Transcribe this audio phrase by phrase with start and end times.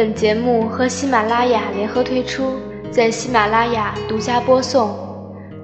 [0.00, 2.56] 本节目和喜马拉雅联合推出，
[2.90, 4.96] 在喜马拉雅独家播送。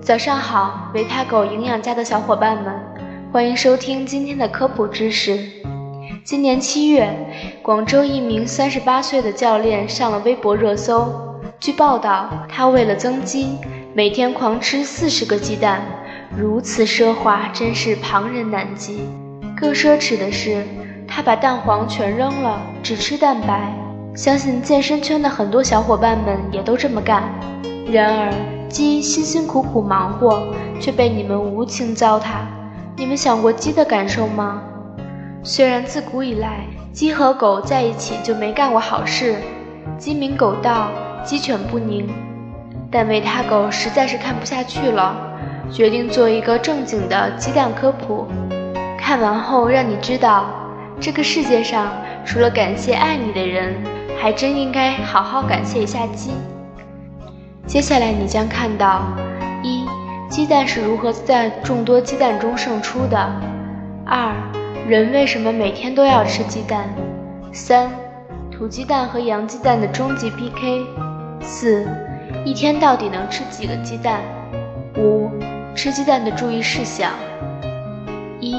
[0.02, 2.70] 早上好，维他狗营养家的小伙伴们，
[3.32, 5.38] 欢迎收听今天的科普知识。
[6.22, 7.08] 今年七月，
[7.62, 11.10] 广州一名三十八岁的教练上了微博热搜。
[11.58, 13.56] 据报道，他为了增肌，
[13.94, 15.80] 每天狂吃四十个鸡蛋，
[16.36, 19.00] 如此奢华，真是旁人难及。
[19.58, 20.62] 更奢侈的是，
[21.08, 23.72] 他把蛋黄全扔了，只吃蛋白。
[24.16, 27.22] 相信健身圈的很多小伙伴们也都这么干。
[27.86, 28.32] 然而，
[28.66, 30.42] 鸡辛辛苦苦忙活，
[30.80, 32.38] 却被你们无情糟蹋。
[32.96, 34.62] 你们想过鸡的感受吗？
[35.42, 39.36] 虽然自古以来，鸡和狗在一起就没干过好事，
[39.98, 40.88] 鸡鸣狗盗，
[41.22, 42.08] 鸡犬不宁，
[42.90, 45.14] 但维他狗实在是看不下去了，
[45.70, 48.26] 决定做一个正经的鸡蛋科普。
[48.98, 50.46] 看完后让你知道，
[50.98, 51.92] 这个世界上
[52.24, 53.76] 除了感谢爱你的人，
[54.18, 56.30] 还真应该好好感谢一下鸡。
[57.66, 59.02] 接下来你将看到：
[59.62, 59.84] 一、
[60.28, 63.16] 鸡蛋是如何在众多鸡蛋中胜出的；
[64.04, 64.32] 二、
[64.88, 66.84] 人为什么每天都要吃鸡蛋；
[67.52, 67.90] 三、
[68.50, 70.86] 土鸡蛋和洋鸡蛋的终极 PK；
[71.40, 71.86] 四、
[72.44, 74.20] 一天到底能吃几个鸡蛋；
[74.96, 75.30] 五、
[75.74, 77.10] 吃鸡蛋的注意事项。
[78.40, 78.54] 一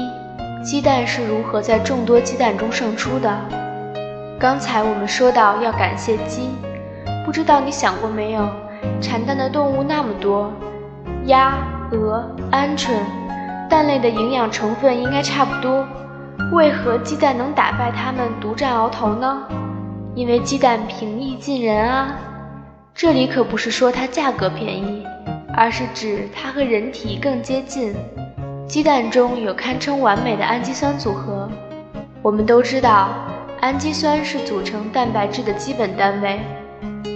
[0.62, 3.38] 鸡蛋是如何在众多鸡蛋中胜出的？
[4.40, 6.50] 刚才我们说到要感谢鸡，
[7.26, 8.48] 不知道你想过没有？
[9.00, 10.52] 产蛋的动物那么多，
[11.24, 11.58] 鸭、
[11.90, 13.00] 鹅、鹌鹑，
[13.68, 15.84] 蛋类的营养成分应该差不多，
[16.52, 19.42] 为何鸡蛋能打败它们，独占鳌头呢？
[20.14, 22.14] 因为鸡蛋平易近人啊！
[22.94, 25.04] 这里可不是说它价格便宜，
[25.52, 27.92] 而是指它和人体更接近。
[28.68, 31.48] 鸡蛋中有堪称完美的氨基酸组合。
[32.22, 33.08] 我们都知道，
[33.60, 36.38] 氨基酸是组成蛋白质的基本单位，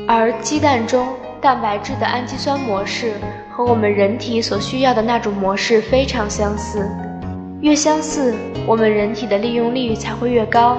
[0.08, 1.06] 而鸡蛋中
[1.40, 3.12] 蛋白质的氨基酸模式
[3.48, 6.90] 和我们人体所需要的那种模式非常相似。
[7.60, 8.34] 越相似，
[8.66, 10.78] 我们人体的利用率才会越高。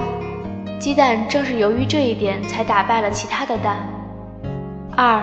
[0.78, 3.76] 鸡蛋正是由于这一点，才打败了其他的蛋。
[4.94, 5.22] 二，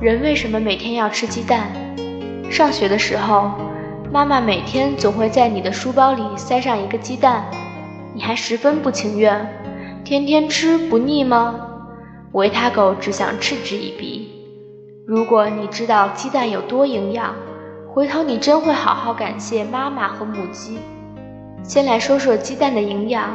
[0.00, 1.72] 人为什么每天要吃鸡蛋？
[2.50, 3.50] 上学的时候。
[4.12, 7.46] 妈妈每天总会在你的书包里塞上一个鸡蛋，
[8.12, 9.34] 你还十分不情愿，
[10.12, 11.54] 天天吃不腻吗？
[12.32, 14.28] 维他狗只想嗤之以鼻。
[15.06, 17.34] 如果你知道鸡蛋有多营养，
[17.88, 20.78] 回头你真会好好感谢妈妈和母鸡。
[21.62, 23.34] 先来说说鸡蛋的营养，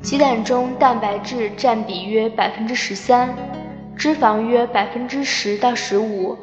[0.00, 3.34] 鸡蛋中蛋白质占比约百分之十三，
[3.96, 6.36] 脂肪约百分之十到十五，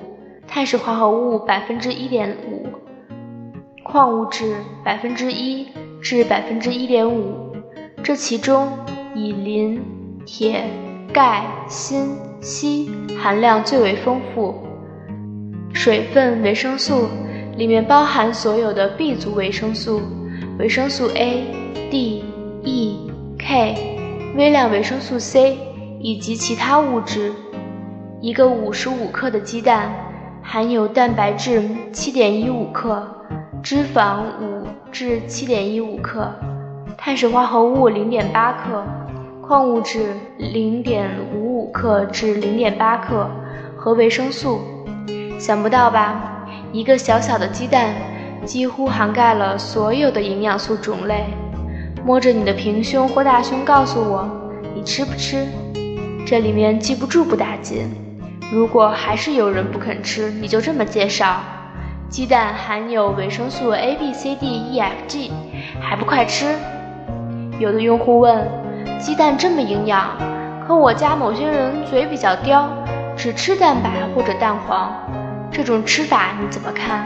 [0.45, 2.67] 碳水化合物百分之一点五。
[3.85, 5.69] 矿物质百分之一
[6.01, 7.55] 至百分之一点五，
[8.03, 8.67] 这其中
[9.15, 9.81] 以磷、
[10.25, 10.63] 铁、
[11.11, 12.05] 钙、锌、
[12.41, 14.53] 硒含量最为丰富。
[15.73, 17.07] 水分、维生素
[17.57, 20.01] 里面包含所有的 B 族维生素，
[20.59, 21.45] 维生素 A、
[21.89, 22.23] D、
[22.63, 23.97] E、K，
[24.35, 25.57] 微量维生素 C
[25.99, 27.33] 以及其他物质。
[28.21, 29.91] 一个五十五克的鸡蛋
[30.43, 33.11] 含有蛋白质七点一五克。
[33.63, 36.31] 脂肪五至七点一五克，
[36.95, 38.85] 碳水化合物零点八克，
[39.47, 43.29] 矿物质零点五五克至零点八克
[43.77, 44.59] 和维生素。
[45.37, 46.47] 想不到吧？
[46.71, 47.93] 一个小小的鸡蛋
[48.43, 51.25] 几乎涵盖了所有的营养素种类。
[52.03, 54.27] 摸着你的平胸或大胸，告诉我
[54.73, 55.45] 你吃不吃？
[56.25, 57.87] 这里面记不住不打紧。
[58.51, 61.39] 如果还是有人不肯吃，你就这么介绍。
[62.09, 65.31] 鸡蛋含有维生素 A、B、C、D、E、F、G，
[65.79, 66.55] 还不快吃？
[67.59, 68.47] 有的用户问：
[68.99, 70.09] 鸡蛋这么营养，
[70.67, 72.67] 可我家某些人嘴比较刁，
[73.15, 74.91] 只吃蛋白或者蛋黄，
[75.51, 77.05] 这种吃法你怎么看？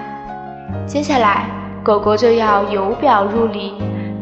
[0.86, 1.46] 接下来，
[1.84, 3.74] 狗狗就要由表入里，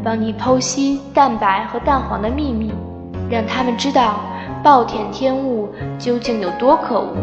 [0.02, 2.72] 帮你剖析蛋白和蛋黄的秘密，
[3.30, 4.20] 让他们知道
[4.62, 7.14] 暴殄天物究竟有多可恶。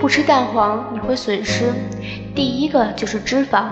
[0.00, 1.72] 不吃蛋黄你会损失，
[2.34, 3.64] 第一个就是脂肪。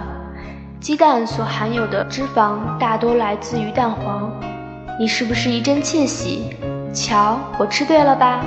[0.78, 4.30] 鸡蛋所含有的脂肪大多来自于蛋黄，
[5.00, 6.56] 你是不是一阵窃喜？
[6.92, 8.40] 瞧，我吃对了吧？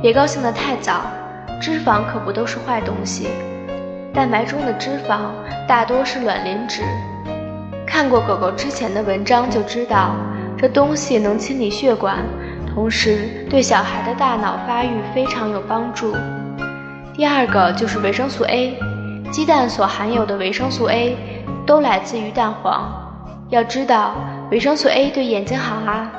[0.00, 1.00] 别高兴得太早，
[1.60, 3.26] 脂肪可不都是坏东西。
[4.14, 5.32] 蛋白中的脂肪
[5.66, 6.82] 大多是卵磷脂，
[7.84, 10.14] 看过狗狗之前的文章就知道，
[10.56, 12.18] 这东西能清理血管，
[12.72, 16.14] 同时对小孩的大脑发育非常有帮助。
[17.12, 18.78] 第二个就是维生素 A，
[19.32, 21.16] 鸡蛋所含有的维生素 A
[21.66, 23.00] 都来自于蛋黄。
[23.50, 24.14] 要知道，
[24.52, 26.12] 维生素 A 对眼睛好啊，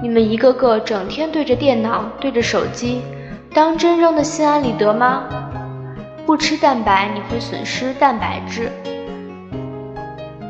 [0.00, 3.02] 你们一个个整天对着电脑、对着手机，
[3.52, 5.24] 当真扔得心安理得吗？
[6.24, 8.70] 不吃蛋白，你会损失蛋白质。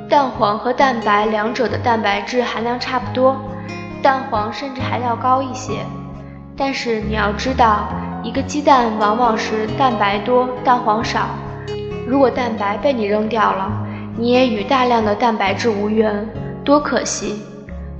[0.06, 3.34] 蛋黄和蛋白两者的蛋白质含量差不多，
[4.02, 5.78] 蛋黄甚至还要高一些。
[6.54, 7.88] 但是你要知道，
[8.22, 11.28] 一个鸡蛋往往是蛋白多，蛋黄少。
[12.06, 13.72] 如果蛋白被你扔掉了，
[14.19, 16.28] 你也与大量的蛋白质无缘，
[16.65, 17.41] 多可惜！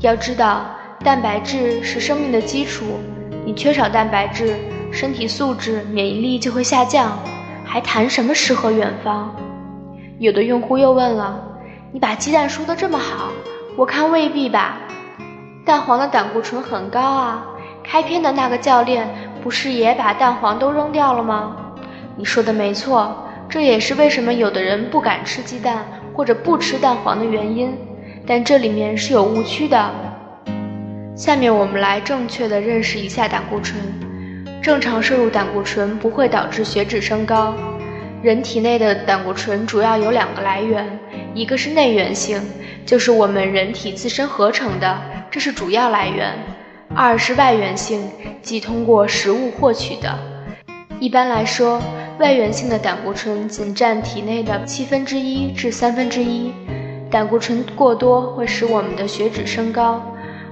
[0.01, 0.67] 要知道，
[1.03, 2.85] 蛋白质是生命的基础，
[3.45, 4.55] 你缺少蛋白质，
[4.93, 7.19] 身体素质、免疫力就会下降，
[7.65, 9.35] 还谈什么诗和远方？
[10.19, 11.43] 有的用户又问了。
[11.93, 13.31] 你把鸡蛋说的这么好，
[13.77, 14.79] 我看未必吧。
[15.65, 17.47] 蛋黄的胆固醇很高啊，
[17.83, 19.09] 开篇的那个教练
[19.43, 21.57] 不是也把蛋黄都扔掉了吗？
[22.17, 25.85] 你说的没错，这也是为什么有的人不敢吃鸡蛋
[26.15, 27.77] 或者不吃蛋黄的原因。
[28.27, 29.91] 但这里面是有误区的。
[31.17, 33.81] 下面我们来正确的认识一下胆固醇。
[34.63, 37.55] 正常摄入胆固醇不会导致血脂升高。
[38.23, 40.87] 人体内的胆固醇主要有两个来源。
[41.33, 42.43] 一个是内源性，
[42.85, 45.01] 就是我们人体自身合成的，
[45.31, 46.33] 这是主要来源；
[46.95, 48.03] 二是外源性，
[48.43, 50.19] 即通过食物获取的。
[50.99, 51.81] 一般来说，
[52.19, 56.53] 外源性的胆固醇仅占体内的七分之一至三分之一。
[57.11, 60.01] 胆固醇过多会使我们的血脂升高，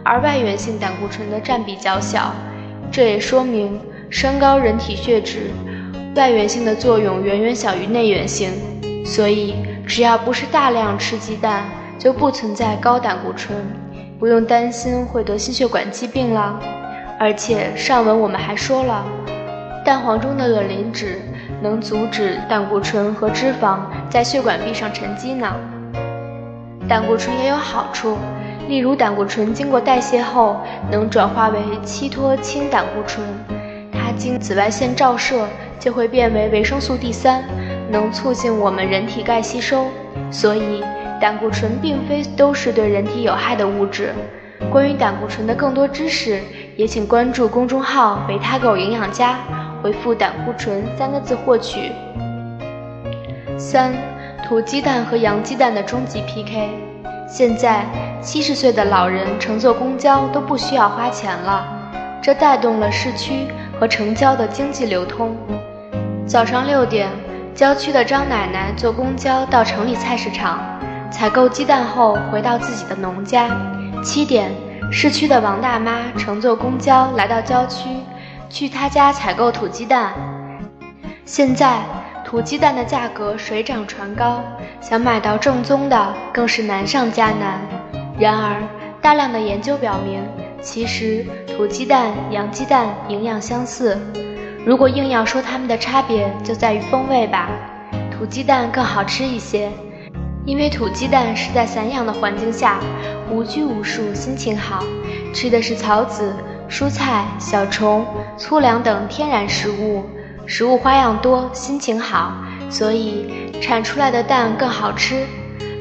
[0.02, 2.34] 而外源性胆固醇的占比较小，
[2.90, 5.50] 这也说明升高人体血脂，
[6.16, 8.50] 外源性的作用远远小于内源性，
[9.04, 9.54] 所以。
[9.88, 11.64] 只要不是大量吃鸡蛋，
[11.98, 13.56] 就不存在高胆固醇，
[14.18, 16.60] 不用担心会得心血管疾病了。
[17.18, 19.02] 而且上文我们还说了，
[19.86, 21.22] 蛋黄中的卵磷脂
[21.62, 23.78] 能阻止胆固醇和脂肪
[24.10, 25.56] 在血管壁上沉积呢。
[26.88, 28.16] 胆固醇也有好处，
[28.66, 30.56] 例如胆固醇经过代谢后
[30.90, 33.22] 能转化为七脱氢胆固醇，
[33.92, 35.46] 它经紫外线照射
[35.78, 37.44] 就会变为维生素 D 三。
[37.90, 39.86] 能促进我们人体钙吸收，
[40.30, 40.84] 所以
[41.18, 44.12] 胆固醇并非都是对人体有害的物质。
[44.70, 46.38] 关于胆固醇的更多知识，
[46.76, 49.38] 也请关注公众号“维他狗营养家”，
[49.82, 51.90] 回复“胆固醇”三个字获取。
[53.56, 53.94] 三、
[54.48, 56.70] 土鸡蛋和洋鸡蛋的终极 PK。
[57.28, 57.84] 现在
[58.22, 61.66] 七十岁的老人乘坐公交都不需要花钱了，
[62.22, 63.46] 这带动了市区
[63.78, 65.36] 和城郊的经济流通。
[66.26, 67.10] 早上六点。
[67.54, 70.60] 郊区的张奶奶坐公交到城里菜市场
[71.10, 73.50] 采购鸡蛋后，回到自己的农家。
[74.00, 74.52] 七点，
[74.92, 77.88] 市区的王大妈乘坐公交来到郊区，
[78.48, 80.12] 去她家采购土鸡蛋。
[81.24, 81.80] 现在
[82.28, 84.44] 土鸡蛋的价格水涨船高，
[84.82, 87.58] 想买到正宗的更是难上加难。
[88.18, 88.62] 然而，
[89.00, 90.22] 大量的研究表明，
[90.60, 93.98] 其实土鸡蛋、洋鸡蛋营养相似。
[94.66, 97.48] 如果硬要说它们的差别，就在于风味吧。
[98.10, 99.70] 土鸡蛋更好吃一些，
[100.44, 102.78] 因为土鸡蛋是在散养的环境下，
[103.30, 104.84] 无拘无束，心情好，
[105.32, 106.36] 吃的是草籽、
[106.68, 108.04] 蔬菜、小虫、
[108.36, 110.04] 粗粮等天然食物，
[110.50, 112.32] 食物花样多，心情好，
[112.70, 115.26] 所以产出来的蛋更好吃。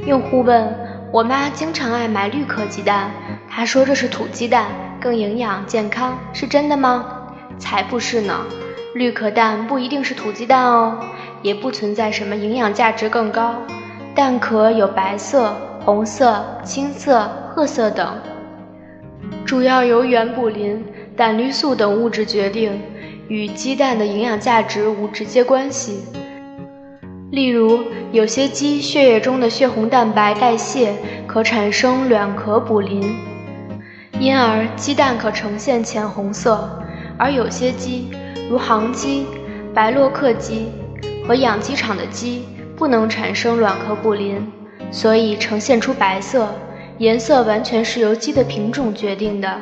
[0.05, 0.67] 用户问
[1.09, 3.09] 我妈经常爱买绿壳鸡蛋，
[3.49, 4.65] 她说这是土鸡蛋，
[4.99, 7.05] 更营养健康，是真的吗？
[7.57, 8.41] 才不是呢。
[8.93, 10.99] 绿壳蛋不一定是土鸡蛋哦，
[11.41, 13.55] 也不存在什么营养价值更高。
[14.13, 15.55] 蛋壳有白色、
[15.85, 18.19] 红色、青色、褐色等，
[19.45, 20.77] 主要由原卟啉、
[21.15, 22.81] 胆绿素等物质决定，
[23.27, 26.03] 与鸡蛋的营养价值无直接关系。
[27.31, 30.93] 例如，有些鸡血液中的血红蛋白代谢
[31.27, 33.03] 可产生卵壳卟啉，
[34.17, 36.81] 因而鸡蛋可呈现浅红色，
[37.17, 38.09] 而有些鸡。
[38.49, 39.25] 如杭鸡、
[39.73, 40.71] 白洛克鸡
[41.27, 42.45] 和养鸡场的鸡
[42.77, 44.39] 不能产生卵壳卟啉，
[44.89, 46.47] 所以呈现出白色，
[46.97, 49.59] 颜色完全是由鸡的品种决定的。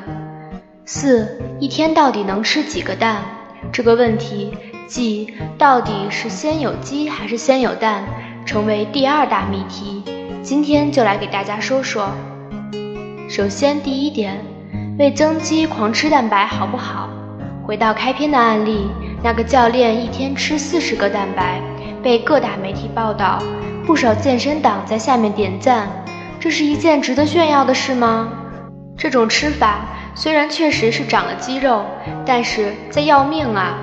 [0.86, 3.24] 四，一天到底能吃几个蛋？
[3.72, 4.52] 这个问题，
[4.88, 8.04] 即到底是先有鸡还是先有蛋，
[8.46, 10.04] 成为第二大谜题。
[10.42, 12.10] 今天就来给大家说说。
[13.28, 14.40] 首先，第一点，
[14.98, 17.10] 为增肌狂吃蛋白好不好？
[17.66, 18.88] 回到开篇的案例，
[19.24, 21.60] 那个教练一天吃四十个蛋白，
[22.04, 23.42] 被各大媒体报道，
[23.86, 25.90] 不少健身党在下面点赞。
[26.40, 28.32] 这是一件值得炫耀的事吗？
[28.96, 29.80] 这种吃法
[30.18, 31.84] 虽然确实是长了肌肉，
[32.26, 33.78] 但是在要命啊！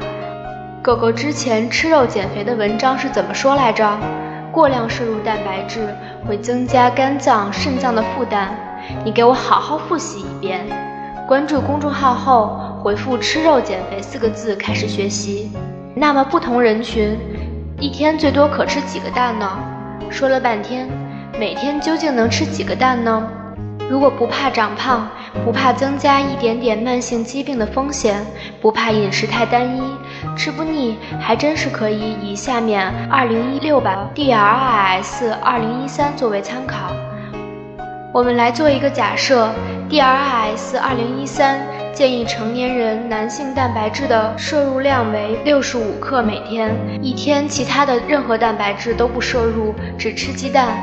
[0.83, 3.87] 狗狗之前吃肉减肥的文章是怎么说来着？
[4.51, 5.95] 过量摄入蛋白质
[6.27, 8.57] 会增加肝脏、肾脏的负担。
[9.05, 10.65] 你给我好好复习一遍。
[11.29, 15.53] 关注公众号后回复“吃肉减肥”四个字开始学习。
[15.95, 17.15] 那么，不同人群
[17.79, 19.47] 一天最多可吃几个蛋呢？
[20.09, 20.89] 说了半天，
[21.39, 23.23] 每天究竟能吃几个蛋呢？
[23.91, 25.07] 如果不怕长胖，
[25.45, 28.25] 不怕增加一点点慢性疾病的风险，
[28.61, 29.83] 不怕饮食太单一，
[30.37, 36.93] 吃不腻，还真是可以以下面二零一六版 DRIS 二零一三作为参考。
[38.12, 39.49] 我们来做一个假设
[39.89, 41.59] ，DRIS 二零一三
[41.95, 46.71] 建议成年人男性蛋白质的摄入量为六十五克每天，
[47.01, 50.77] 一天其他的任何蛋白质都不摄入，只吃鸡蛋。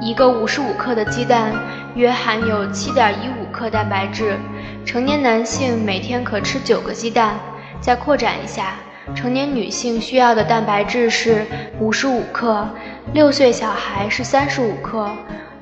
[0.00, 1.52] 一个五十五克的鸡蛋。
[1.94, 4.38] 约含有七点一五克蛋白质，
[4.84, 7.34] 成年男性每天可吃九个鸡蛋。
[7.80, 8.74] 再扩展一下，
[9.14, 11.46] 成年女性需要的蛋白质是
[11.78, 12.68] 五十五克，
[13.12, 15.10] 六岁小孩是三十五克，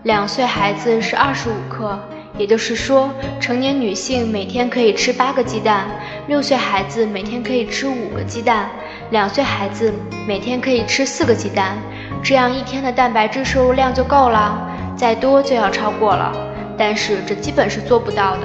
[0.02, 1.98] 两岁孩子是二十五克。
[2.36, 5.86] 也就是说，成年女性每天可以吃八个鸡蛋，
[6.28, 8.68] 六岁孩子每天可以吃五个鸡蛋，
[9.10, 9.92] 两岁孩子
[10.26, 11.76] 每天可以吃四个鸡蛋，
[12.22, 14.67] 这样一天的蛋白质摄入量就够了。
[14.98, 16.32] 再多就要超过了，
[16.76, 18.40] 但是这基本是做不到的。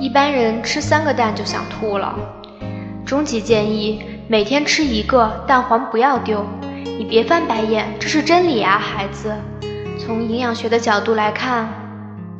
[0.00, 2.12] 一般人吃三个蛋就想吐了。
[3.06, 6.44] 终极建议：每天吃一个，蛋黄不要丢。
[6.98, 9.32] 你别翻白眼，这是真理啊，孩子。
[9.96, 11.68] 从营养学的角度来看，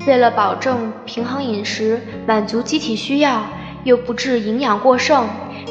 [0.09, 3.45] 为了保证平衡饮食，满足机体需要，
[3.85, 5.29] 又不致营养过剩，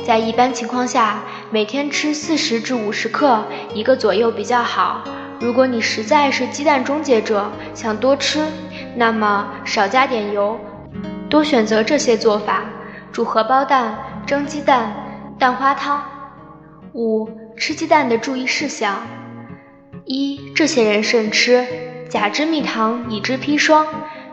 [0.07, 5.03] 在一般情况下，每天吃四十至五十克，一个左右比较好。
[5.39, 8.45] 如果你实在是鸡蛋终结者，想多吃，
[8.95, 10.59] 那么少加点油，
[11.29, 12.65] 多选择这些做法：
[13.11, 14.93] 煮荷包蛋、蒸鸡蛋、
[15.39, 16.03] 蛋花汤。
[16.93, 18.97] 五、吃鸡蛋的注意事项：
[20.03, 21.65] 一、这些人慎吃，
[22.09, 23.87] 甲之蜜糖，乙之砒霜。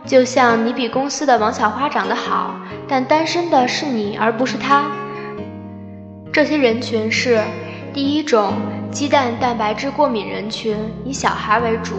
[0.04, 4.86] 就像你比公司的王小花长得好，但单身的是你而不是他。
[6.32, 7.40] 这些人群是。
[7.94, 8.52] 第一种，
[8.90, 11.96] 鸡蛋蛋白质过敏人群以小孩为主。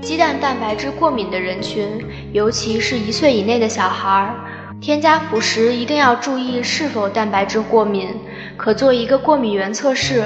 [0.00, 4.32] 鸡蛋蛋白质过敏的人群，尤其是一岁以内的小孩，
[4.80, 8.14] 添加辅食一定要注意是否蛋白质过敏，
[8.56, 10.24] 可做一个过敏原测试。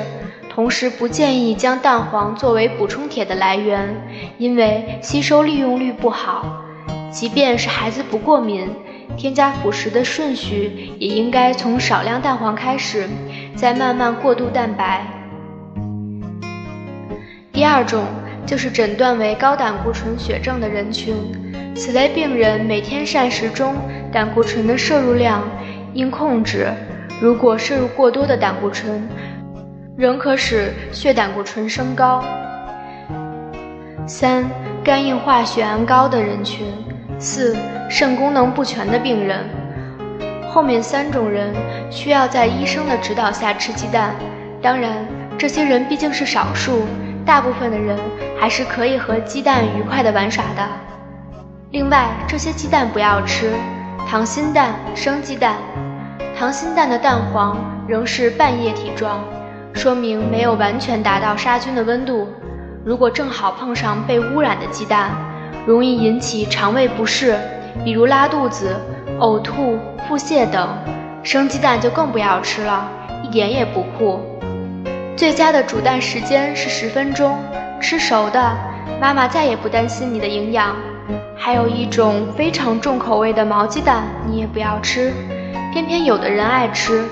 [0.51, 3.95] 同时，不建议将蛋黄作为补充铁的来源，
[4.39, 6.65] 因为吸收利用率不好。
[7.11, 8.69] 即便是孩子不过敏，
[9.17, 13.09] 添加辅食的顺序也应该从少量蛋黄开始。
[13.55, 15.07] 再慢慢过渡蛋白。
[17.53, 18.05] 第二种
[18.47, 21.15] 就是诊断为高胆固醇血症的人群，
[21.75, 23.75] 此类病人每天膳食中
[24.11, 25.43] 胆固醇的摄入量
[25.93, 26.73] 应控制，
[27.21, 29.07] 如果摄入过多的胆固醇，
[29.97, 32.25] 仍可使血胆固醇升高。
[34.07, 34.45] 三、
[34.83, 36.67] 肝硬化血氨高的人群。
[37.19, 37.57] 四、
[37.89, 39.45] 肾功能不全的病人。
[40.49, 41.55] 后面三种人
[41.89, 44.17] 需要在医生的指导下吃鸡蛋，
[44.61, 45.07] 当然，
[45.39, 46.85] 这些人毕竟是少数，
[47.25, 47.99] 大部分的人
[48.39, 50.67] 还是可以和鸡蛋愉快的玩耍的。
[51.71, 53.53] 另外，这些鸡蛋不要吃
[54.11, 55.57] 溏心蛋、生鸡蛋。
[56.39, 59.21] 溏心蛋的蛋黄仍是半液体状，
[59.73, 62.29] 说明没有完全达到杀菌的温度。
[62.85, 65.11] 如果正好碰上被污染的鸡蛋，
[65.67, 67.39] 容易引起肠胃不适，
[67.85, 68.77] 比如拉肚子。
[69.19, 70.69] 呕吐、腹泻等，
[71.23, 72.89] 生鸡蛋就更不要吃了，
[73.23, 74.21] 一点也不酷。
[75.15, 77.39] 最佳的煮蛋时间是十分钟，
[77.81, 78.57] 吃熟的，
[79.01, 80.75] 妈妈再也不担心你的营养。
[81.37, 85.13] 还有一种非常重口味的毛鸡蛋，你也不要吃，
[85.73, 87.05] 偏偏有的人爱吃。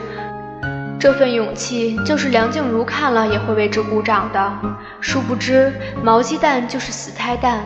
[0.99, 4.53] 这份勇气，就是梁静茹看了也会为之鼓掌的。
[5.01, 7.61] 殊不知，毛鸡蛋就是死胎蛋，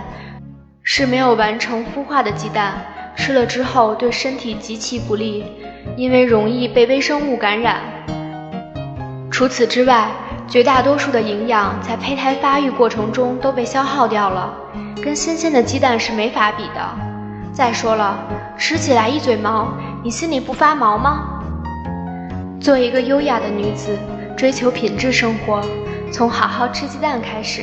[0.83, 2.75] 是没有完成孵化的鸡蛋。
[3.17, 5.45] 吃了之后对身体极其不利，
[5.97, 7.81] 因为容易被微生物感染。
[9.31, 10.09] 除此之外，
[10.47, 14.55] 绝大多数的营养在胚胎发育过程中都被消耗掉了，
[15.03, 16.81] 跟新鲜的鸡蛋是没法比的。
[17.53, 18.19] 再说了，
[18.57, 19.69] 吃起来一嘴毛，
[20.03, 21.41] 你心里不发毛吗？
[22.61, 23.99] 做一个优雅的女子，
[24.37, 25.61] 追求品质生活，
[26.13, 27.63] 从好好吃鸡蛋开始。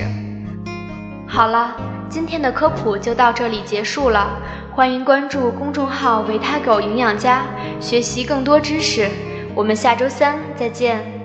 [1.27, 1.75] 好了，
[2.09, 4.29] 今天的科普就到这里结束了。
[4.73, 7.43] 欢迎关注公众号“维他狗营养家”，
[7.79, 9.09] 学习更多知识。
[9.53, 11.20] 我们下周三再见。